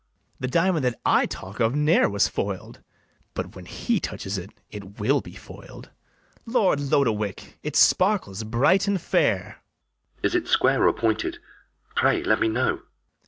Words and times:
BARABAS. 0.01 0.39
The 0.39 0.47
diamond 0.51 0.85
that 0.85 0.99
I 1.05 1.25
talk 1.27 1.59
of 1.59 1.75
ne'er 1.75 2.09
was 2.09 2.27
foil'd: 2.27 2.81
But, 3.35 3.55
when 3.55 3.65
he 3.67 3.99
touches 3.99 4.35
it, 4.35 4.49
it 4.71 4.97
will 4.99 5.21
be 5.21 5.35
foil'd. 5.35 5.89
[Aside.] 5.89 6.51
Lord 6.51 6.79
Lodowick, 6.79 7.59
it 7.61 7.75
sparkles 7.75 8.43
bright 8.43 8.87
and 8.87 8.99
fair. 8.99 9.61
LODOWICK. 10.23 10.23
Is 10.23 10.33
it 10.33 10.47
square 10.47 10.87
or 10.87 10.93
pointed? 10.93 11.37
pray, 11.93 12.23
let 12.23 12.39
me 12.39 12.47
know. 12.47 12.81